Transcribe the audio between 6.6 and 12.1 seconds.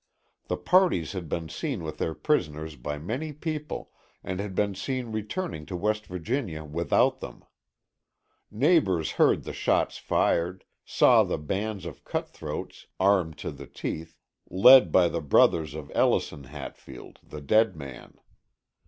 without them. Neighbors heard the shots fired; saw the band of